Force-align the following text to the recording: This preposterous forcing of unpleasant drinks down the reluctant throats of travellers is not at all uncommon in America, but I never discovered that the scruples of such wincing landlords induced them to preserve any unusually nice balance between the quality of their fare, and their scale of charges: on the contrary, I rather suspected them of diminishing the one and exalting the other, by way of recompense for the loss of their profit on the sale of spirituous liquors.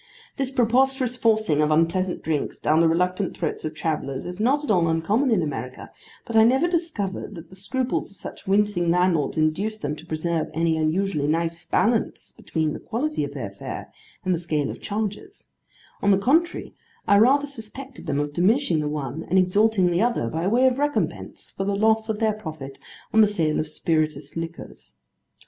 This 0.37 0.49
preposterous 0.49 1.15
forcing 1.15 1.61
of 1.61 1.69
unpleasant 1.69 2.23
drinks 2.23 2.59
down 2.59 2.79
the 2.79 2.87
reluctant 2.87 3.37
throats 3.37 3.63
of 3.63 3.75
travellers 3.75 4.25
is 4.25 4.39
not 4.39 4.63
at 4.63 4.71
all 4.71 4.87
uncommon 4.87 5.29
in 5.29 5.43
America, 5.43 5.91
but 6.25 6.35
I 6.35 6.43
never 6.43 6.67
discovered 6.67 7.35
that 7.35 7.51
the 7.51 7.55
scruples 7.55 8.09
of 8.09 8.17
such 8.17 8.47
wincing 8.47 8.89
landlords 8.89 9.37
induced 9.37 9.83
them 9.83 9.95
to 9.97 10.05
preserve 10.07 10.49
any 10.55 10.75
unusually 10.75 11.27
nice 11.27 11.67
balance 11.67 12.33
between 12.35 12.73
the 12.73 12.79
quality 12.79 13.23
of 13.23 13.35
their 13.35 13.51
fare, 13.51 13.93
and 14.25 14.33
their 14.33 14.41
scale 14.41 14.71
of 14.71 14.81
charges: 14.81 15.51
on 16.01 16.09
the 16.09 16.17
contrary, 16.17 16.73
I 17.07 17.19
rather 17.19 17.45
suspected 17.45 18.07
them 18.07 18.19
of 18.19 18.33
diminishing 18.33 18.79
the 18.79 18.89
one 18.89 19.23
and 19.29 19.37
exalting 19.37 19.91
the 19.91 20.01
other, 20.01 20.29
by 20.29 20.47
way 20.47 20.65
of 20.65 20.79
recompense 20.79 21.51
for 21.51 21.63
the 21.63 21.75
loss 21.75 22.09
of 22.09 22.17
their 22.17 22.33
profit 22.33 22.79
on 23.13 23.21
the 23.21 23.27
sale 23.27 23.59
of 23.59 23.67
spirituous 23.67 24.35
liquors. 24.35 24.95